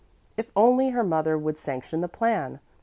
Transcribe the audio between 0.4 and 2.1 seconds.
only her mother would sanction the